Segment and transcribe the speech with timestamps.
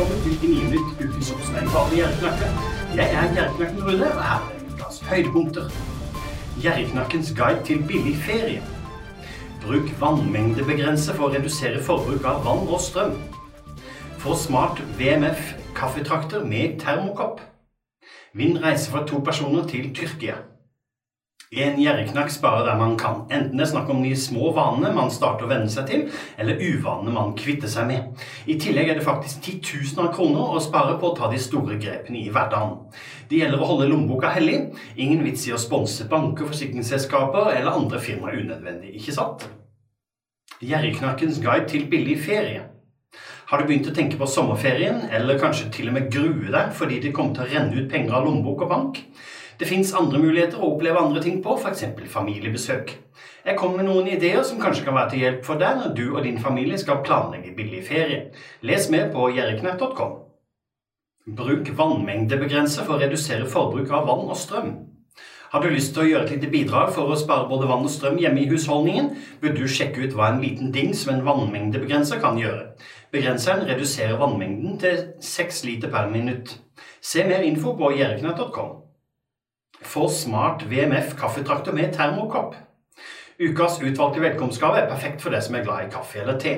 [0.00, 2.46] Velkommen til Gninytt ukens oppsnegg Gjerreknakke.
[2.96, 5.66] Jeg er Gjerriknakken Rune, og her er ukas høydepunkter.
[6.62, 8.62] Gjerriknakkens guide til billig ferie.
[9.60, 13.12] Bruk vannmengdebegrenser for å redusere forbruk av vann og strøm.
[14.24, 17.44] Få smart VMF kaffetrakter med termokopp.
[18.32, 20.40] Vinn reise for to personer til Tyrkia.
[21.50, 25.08] En gjerriknakk sparer der man kan, enten det er snakk om de små vanene man
[25.10, 26.04] starter å venne seg til,
[26.38, 28.20] eller uvanene man kvitter seg med.
[28.46, 31.74] I tillegg er det faktisk titusener av kroner å spare på å ta de store
[31.82, 32.76] grepene i hverdagen.
[33.26, 34.60] Det gjelder å holde lommeboka hellig.
[34.94, 39.48] Ingen vits i å sponse banker, forsikringsselskaper eller andre firmaer unødvendig, ikke sant?
[40.62, 42.62] Gjerriknakkens guide til billig ferie.
[43.50, 47.02] Har du begynt å tenke på sommerferien, eller kanskje til og med grue deg fordi
[47.02, 49.04] det kommer til å renne ut penger av lommebok og bank?
[49.60, 51.82] Det fins andre muligheter å oppleve andre ting på, f.eks.
[52.08, 52.94] familiebesøk.
[53.44, 56.06] Jeg kommer med noen ideer som kanskje kan være til hjelp for deg når du
[56.14, 58.22] og din familie skal planlegge billig ferie.
[58.64, 60.16] Les mer på gjerreknert.com.
[61.36, 64.72] Bruk vannmengdebegrenser for å redusere forbruk av vann og strøm.
[65.52, 67.92] Har du lyst til å gjøre et lite bidrag for å spare både vann og
[67.92, 72.22] strøm hjemme i husholdningen, bør du sjekke ut hva en liten dings med en vannmengdebegrenser
[72.24, 72.70] kan gjøre.
[73.12, 76.56] Begrenseren reduserer vannmengden til 6 liter per minutt.
[77.02, 78.89] Se mer info på gjerriknapp.com.
[79.82, 82.54] Få smart VMF kaffetrakter med termokopp.
[83.40, 86.50] Ukas utvalgte velkomstgave er perfekt for deg som er glad i kaffe eller te.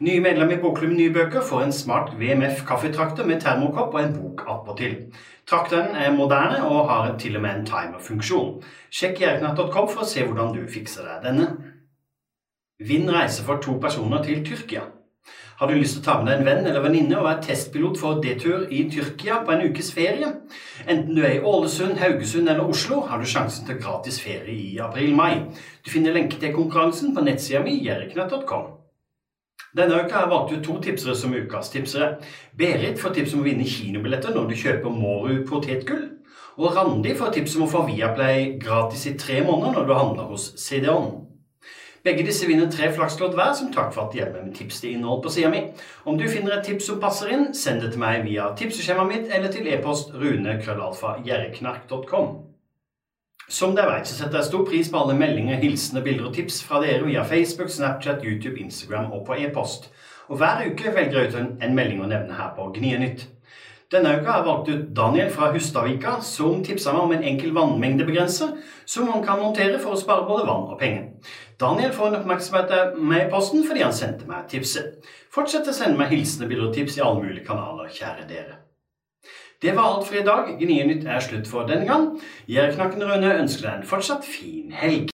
[0.00, 4.14] Nye medlemmer i Bokklubben Nye Bøker får en smart VMF kaffetrakter med termokopp og en
[4.16, 4.96] bok attpåtil.
[5.44, 8.62] Trakteren er moderne og har til og med en timerfunksjon.
[8.88, 11.50] Sjekk jerknatt.com for å se hvordan du fikser deg denne.
[12.80, 14.88] Vinn reise for to personer til Tyrkia.
[15.58, 17.98] Har du lyst til å ta med deg en venn eller venninne og være testpilot
[18.00, 20.28] for D-tur i Tyrkia på en ukes ferie?
[20.86, 24.78] Enten du er i Ålesund, Haugesund eller Oslo, har du sjansen til gratis ferie i
[24.82, 25.48] april-mai.
[25.84, 28.70] Du finner lenke til konkurransen på nettsida mi jeriknett.com.
[29.76, 32.10] Denne uka har jeg valgt ut to tipsere som ukas tipsere.
[32.58, 36.08] Berit får tips om å vinne kinobilletter når du kjøper Mårud potetgull.
[36.60, 40.32] Og Randi får tips om å få Viaplay gratis i tre måneder når du handler
[40.34, 41.31] hos CD-ON.
[42.02, 44.92] Begge disse vinner tre flakslodd hver som takk for at de hjelper med tips til
[44.96, 45.60] innhold på sida mi.
[46.04, 49.26] Om du finner et tips som passer inn, send det til meg via tipseskjemaet mitt
[49.30, 52.26] eller til e-post runekrøllalfa.gjerreknark.com.
[53.52, 56.62] Som dere vet, så setter jeg stor pris på alle meldinger, hilsener, bilder og tips
[56.66, 59.90] fra dere via Facebook, Snapchat, YouTube, Instagram og på e-post.
[60.32, 63.20] Og hver uke velger jeg ut en melding å nevne her på Gnienytt.
[63.92, 67.52] Denne uka har jeg valgt ut Daniel fra Hustadvika, som tipsa meg om en enkel
[67.52, 68.54] vannmengdebegrenser
[68.88, 71.10] som man kan montere for å spare både vann og penger.
[71.60, 75.04] Daniel får en oppmerksomhet med i posten fordi han sendte meg tipset.
[75.34, 78.62] Fortsett å sende meg hilsener, bilder og tips i alle mulige kanaler, kjære dere.
[79.62, 80.48] Det var alt for i dag.
[80.58, 82.08] Gnienytt er slutt for denne gang.
[82.50, 85.10] Gjerknakken Rune, ønsker deg en fortsatt fin helg.